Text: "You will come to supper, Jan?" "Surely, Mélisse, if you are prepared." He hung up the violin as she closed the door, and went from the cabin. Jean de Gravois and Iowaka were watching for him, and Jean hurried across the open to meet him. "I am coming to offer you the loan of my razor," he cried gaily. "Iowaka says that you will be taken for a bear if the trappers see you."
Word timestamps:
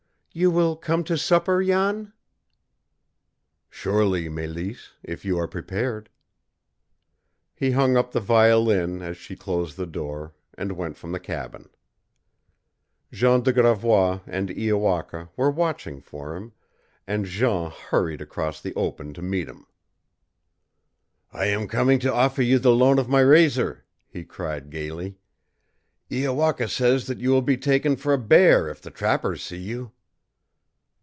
"You 0.33 0.49
will 0.49 0.77
come 0.77 1.03
to 1.11 1.17
supper, 1.17 1.61
Jan?" 1.61 2.13
"Surely, 3.69 4.29
Mélisse, 4.29 4.91
if 5.03 5.25
you 5.25 5.37
are 5.37 5.45
prepared." 5.45 6.07
He 7.53 7.71
hung 7.71 7.97
up 7.97 8.13
the 8.13 8.21
violin 8.21 9.01
as 9.01 9.17
she 9.17 9.35
closed 9.35 9.75
the 9.75 9.85
door, 9.85 10.33
and 10.57 10.71
went 10.77 10.95
from 10.95 11.11
the 11.11 11.19
cabin. 11.19 11.67
Jean 13.11 13.41
de 13.43 13.51
Gravois 13.51 14.21
and 14.25 14.49
Iowaka 14.51 15.27
were 15.35 15.51
watching 15.51 15.99
for 15.99 16.33
him, 16.37 16.53
and 17.05 17.25
Jean 17.25 17.69
hurried 17.69 18.21
across 18.21 18.61
the 18.61 18.73
open 18.75 19.13
to 19.15 19.21
meet 19.21 19.49
him. 19.49 19.65
"I 21.33 21.47
am 21.47 21.67
coming 21.67 21.99
to 21.99 22.13
offer 22.13 22.41
you 22.41 22.57
the 22.57 22.71
loan 22.71 22.99
of 22.99 23.09
my 23.09 23.19
razor," 23.19 23.83
he 24.07 24.23
cried 24.23 24.69
gaily. 24.69 25.17
"Iowaka 26.09 26.69
says 26.69 27.07
that 27.07 27.17
you 27.19 27.31
will 27.31 27.41
be 27.41 27.57
taken 27.57 27.97
for 27.97 28.13
a 28.13 28.17
bear 28.17 28.69
if 28.69 28.81
the 28.81 28.91
trappers 28.91 29.43
see 29.43 29.57
you." 29.57 29.91